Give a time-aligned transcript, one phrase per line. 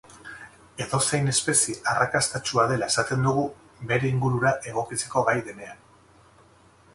[0.85, 3.45] Edozein espezie arrakastatsua dela esaten dugu
[3.93, 5.85] bere ingurura egokitzeko gai denean.